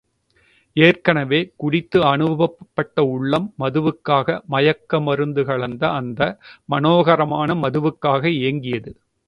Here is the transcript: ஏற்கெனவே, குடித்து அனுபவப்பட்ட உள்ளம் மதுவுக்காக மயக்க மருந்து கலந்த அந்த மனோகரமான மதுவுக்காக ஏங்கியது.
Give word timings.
ஏற்கெனவே, 0.75 1.39
குடித்து 1.55 1.99
அனுபவப்பட்ட 2.11 3.03
உள்ளம் 3.11 3.47
மதுவுக்காக 3.59 4.39
மயக்க 4.47 5.01
மருந்து 5.01 5.43
கலந்த 5.43 5.83
அந்த 5.99 6.21
மனோகரமான 6.69 7.59
மதுவுக்காக 7.63 8.23
ஏங்கியது. 8.43 8.93